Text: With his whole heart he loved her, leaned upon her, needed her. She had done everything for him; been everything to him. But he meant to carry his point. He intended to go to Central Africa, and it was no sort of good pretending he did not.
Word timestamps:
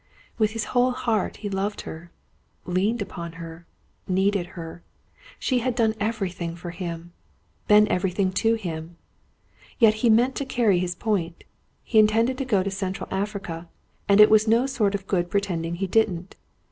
With 0.39 0.53
his 0.53 0.63
whole 0.73 0.93
heart 0.93 1.37
he 1.37 1.47
loved 1.47 1.81
her, 1.81 2.09
leaned 2.65 3.03
upon 3.03 3.33
her, 3.33 3.67
needed 4.07 4.47
her. 4.57 4.81
She 5.37 5.59
had 5.59 5.75
done 5.75 5.93
everything 5.99 6.55
for 6.55 6.71
him; 6.71 7.13
been 7.67 7.87
everything 7.87 8.31
to 8.31 8.55
him. 8.55 8.97
But 9.79 9.93
he 10.01 10.09
meant 10.09 10.33
to 10.37 10.43
carry 10.45 10.79
his 10.79 10.95
point. 10.95 11.43
He 11.83 11.99
intended 11.99 12.39
to 12.39 12.45
go 12.45 12.63
to 12.63 12.71
Central 12.71 13.09
Africa, 13.11 13.69
and 14.09 14.19
it 14.19 14.31
was 14.31 14.47
no 14.47 14.65
sort 14.65 14.95
of 14.95 15.05
good 15.05 15.29
pretending 15.29 15.75
he 15.75 15.85
did 15.85 16.09
not. 16.09 16.35